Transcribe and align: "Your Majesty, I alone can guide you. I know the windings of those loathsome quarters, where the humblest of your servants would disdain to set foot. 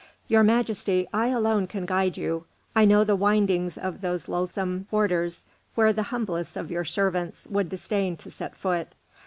"Your 0.27 0.41
Majesty, 0.41 1.07
I 1.13 1.27
alone 1.27 1.67
can 1.67 1.85
guide 1.85 2.17
you. 2.17 2.45
I 2.75 2.85
know 2.85 3.03
the 3.03 3.15
windings 3.15 3.77
of 3.77 4.01
those 4.01 4.27
loathsome 4.27 4.87
quarters, 4.89 5.45
where 5.75 5.93
the 5.93 6.01
humblest 6.09 6.57
of 6.57 6.71
your 6.71 6.85
servants 6.85 7.45
would 7.45 7.69
disdain 7.69 8.17
to 8.17 8.31
set 8.31 8.55
foot. 8.55 8.87